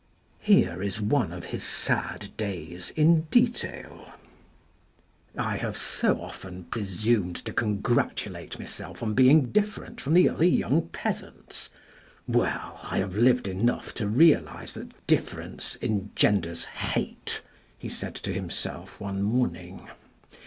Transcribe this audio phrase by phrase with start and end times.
[0.39, 4.11] Here is one of his sad days in detail:"
[5.37, 10.87] I have so often presumed to congratulate myself on being different from the other young
[10.87, 11.69] peasants!
[12.27, 17.43] Well, I have lived enough to realise that difference engenders hate"
[17.77, 19.87] he said to himself one morning.